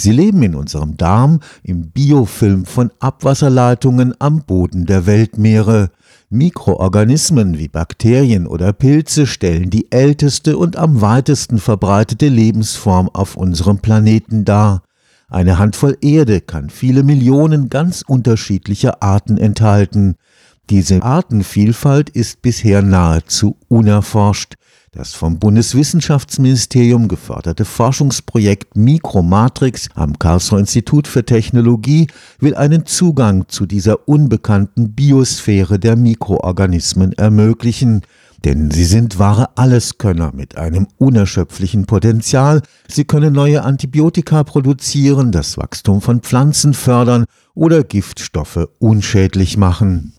[0.00, 5.90] Sie leben in unserem Darm, im Biofilm von Abwasserleitungen am Boden der Weltmeere.
[6.30, 13.80] Mikroorganismen wie Bakterien oder Pilze stellen die älteste und am weitesten verbreitete Lebensform auf unserem
[13.80, 14.84] Planeten dar.
[15.28, 20.16] Eine Handvoll Erde kann viele Millionen ganz unterschiedlicher Arten enthalten.
[20.70, 24.54] Diese Artenvielfalt ist bisher nahezu unerforscht.
[24.92, 32.08] Das vom Bundeswissenschaftsministerium geförderte Forschungsprojekt Mikromatrix am Karlsruher Institut für Technologie
[32.40, 38.02] will einen Zugang zu dieser unbekannten Biosphäre der Mikroorganismen ermöglichen.
[38.44, 42.60] Denn sie sind wahre Alleskönner mit einem unerschöpflichen Potenzial.
[42.88, 50.14] Sie können neue Antibiotika produzieren, das Wachstum von Pflanzen fördern oder Giftstoffe unschädlich machen.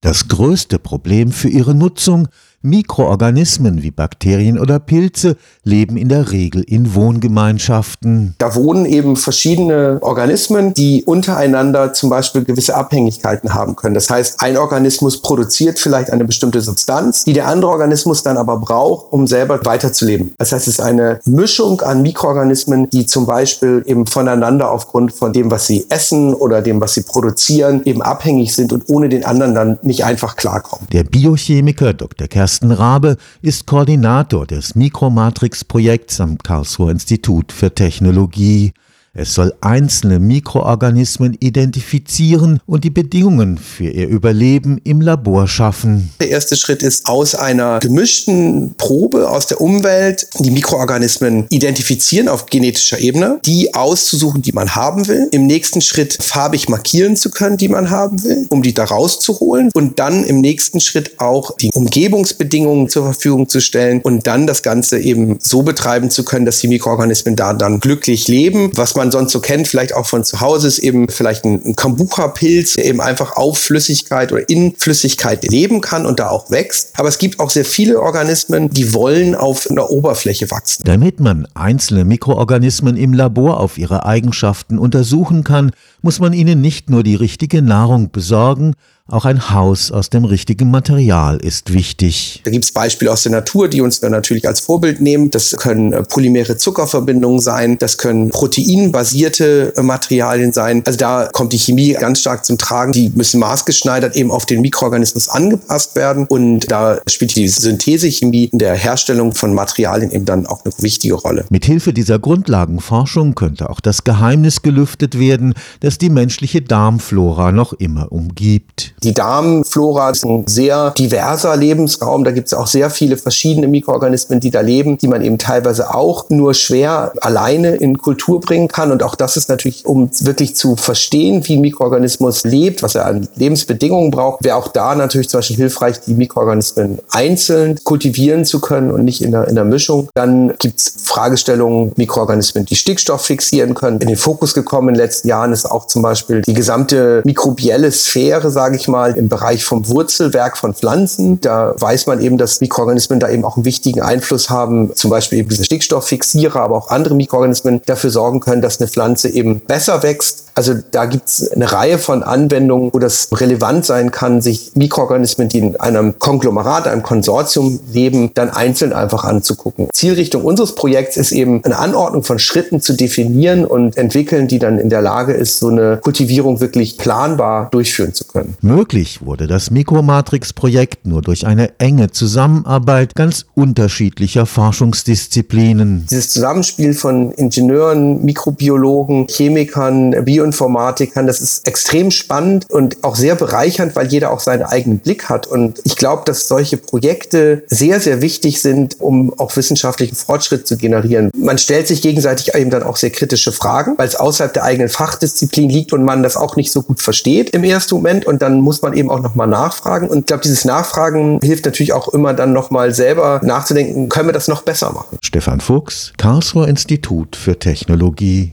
[0.00, 2.28] Das größte Problem für ihre Nutzung
[2.62, 8.34] Mikroorganismen wie Bakterien oder Pilze leben in der Regel in Wohngemeinschaften.
[8.38, 13.94] Da wohnen eben verschiedene Organismen, die untereinander zum Beispiel gewisse Abhängigkeiten haben können.
[13.94, 18.58] Das heißt, ein Organismus produziert vielleicht eine bestimmte Substanz, die der andere Organismus dann aber
[18.58, 20.34] braucht, um selber weiterzuleben.
[20.38, 25.32] Das heißt, es ist eine Mischung an Mikroorganismen, die zum Beispiel eben voneinander aufgrund von
[25.32, 29.24] dem, was sie essen oder dem, was sie produzieren, eben abhängig sind und ohne den
[29.24, 30.88] anderen dann nicht einfach klarkommen.
[30.92, 32.26] Der Biochemiker Dr.
[32.26, 38.72] Kersten Carsten Rabe ist Koordinator des Mikromatrix-Projekts am Karlsruher Institut für Technologie.
[39.18, 46.10] Es soll einzelne Mikroorganismen identifizieren und die Bedingungen für ihr Überleben im Labor schaffen.
[46.20, 52.44] Der erste Schritt ist, aus einer gemischten Probe aus der Umwelt die Mikroorganismen identifizieren auf
[52.44, 55.28] genetischer Ebene, die auszusuchen, die man haben will.
[55.30, 59.70] Im nächsten Schritt farbig markieren zu können, die man haben will, um die da rauszuholen.
[59.72, 64.62] Und dann im nächsten Schritt auch die Umgebungsbedingungen zur Verfügung zu stellen und dann das
[64.62, 69.05] Ganze eben so betreiben zu können, dass die Mikroorganismen da dann glücklich leben, was man
[69.06, 72.74] man sonst so kennt, vielleicht auch von zu Hause, ist eben vielleicht ein, ein Kombucha-Pilz,
[72.74, 76.90] der eben einfach auf Flüssigkeit oder in Flüssigkeit leben kann und da auch wächst.
[76.98, 80.82] Aber es gibt auch sehr viele Organismen, die wollen auf einer Oberfläche wachsen.
[80.84, 85.70] Damit man einzelne Mikroorganismen im Labor auf ihre Eigenschaften untersuchen kann,
[86.02, 88.74] muss man ihnen nicht nur die richtige Nahrung besorgen,
[89.08, 92.40] auch ein Haus aus dem richtigen Material ist wichtig.
[92.44, 95.30] Da gibt es Beispiele aus der Natur, die uns dann natürlich als Vorbild nehmen.
[95.30, 100.82] Das können äh, polymere Zuckerverbindungen sein, das können proteinbasierte äh, Materialien sein.
[100.84, 102.90] Also da kommt die Chemie ganz stark zum Tragen.
[102.90, 106.26] Die müssen maßgeschneidert eben auf den Mikroorganismus angepasst werden.
[106.26, 111.14] Und da spielt die Synthesechemie in der Herstellung von Materialien eben dann auch eine wichtige
[111.14, 111.44] Rolle.
[111.50, 118.10] Mithilfe dieser Grundlagenforschung könnte auch das Geheimnis gelüftet werden, das die menschliche Darmflora noch immer
[118.10, 118.95] umgibt.
[119.02, 122.24] Die Darmflora ist ein sehr diverser Lebensraum.
[122.24, 125.94] Da gibt es auch sehr viele verschiedene Mikroorganismen, die da leben, die man eben teilweise
[125.94, 128.90] auch nur schwer alleine in Kultur bringen kann.
[128.90, 133.06] Und auch das ist natürlich, um wirklich zu verstehen, wie ein Mikroorganismus lebt, was er
[133.06, 138.60] an Lebensbedingungen braucht, wäre auch da natürlich zum Beispiel hilfreich, die Mikroorganismen einzeln kultivieren zu
[138.60, 140.08] können und nicht in der, in der Mischung.
[140.14, 144.00] Dann gibt es Fragestellungen, Mikroorganismen, die Stickstoff fixieren können.
[144.00, 147.90] In den Fokus gekommen in den letzten Jahren ist auch zum Beispiel die gesamte mikrobielle
[147.92, 151.40] Sphäre, sage ich ich im Bereich vom Wurzelwerk von Pflanzen.
[151.40, 155.38] Da weiß man eben, dass Mikroorganismen da eben auch einen wichtigen Einfluss haben, zum Beispiel
[155.38, 160.02] eben diese Stickstofffixierer, aber auch andere Mikroorganismen dafür sorgen können, dass eine Pflanze eben besser
[160.02, 160.45] wächst.
[160.56, 165.50] Also da gibt es eine Reihe von Anwendungen, wo das relevant sein kann, sich Mikroorganismen,
[165.50, 169.88] die in einem Konglomerat, einem Konsortium leben, dann einzeln einfach anzugucken.
[169.92, 174.78] Zielrichtung unseres Projekts ist eben eine Anordnung von Schritten zu definieren und entwickeln, die dann
[174.78, 178.56] in der Lage ist, so eine Kultivierung wirklich planbar durchführen zu können.
[178.62, 186.06] Möglich wurde das Mikromatrix-Projekt nur durch eine enge Zusammenarbeit ganz unterschiedlicher Forschungsdisziplinen.
[186.10, 190.14] Dieses Zusammenspiel von Ingenieuren, Mikrobiologen, Chemikern,
[190.46, 195.28] Bioinformatikern, das ist extrem spannend und auch sehr bereichernd, weil jeder auch seinen eigenen Blick
[195.28, 195.46] hat.
[195.46, 200.76] Und ich glaube, dass solche Projekte sehr, sehr wichtig sind, um auch wissenschaftlichen Fortschritt zu
[200.76, 201.30] generieren.
[201.36, 204.88] Man stellt sich gegenseitig eben dann auch sehr kritische Fragen, weil es außerhalb der eigenen
[204.88, 208.26] Fachdisziplin liegt und man das auch nicht so gut versteht im ersten Moment.
[208.26, 210.08] Und dann muss man eben auch nochmal nachfragen.
[210.08, 214.32] Und ich glaube, dieses Nachfragen hilft natürlich auch immer dann nochmal selber nachzudenken, können wir
[214.32, 215.18] das noch besser machen.
[215.22, 218.52] Stefan Fuchs, Karlsruher Institut für Technologie.